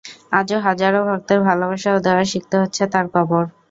আজও 0.39 0.57
হাজারো 0.67 0.99
ভক্তের 1.09 1.39
ভালোবাসা 1.47 1.89
ও 1.93 2.03
দোয়ায় 2.05 2.29
সিক্ত 2.33 2.51
হচ্ছে 2.61 2.83
তার 2.93 3.05
কবর। 3.15 3.43